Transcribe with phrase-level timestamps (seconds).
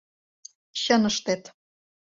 [0.81, 1.43] Чын ыштет.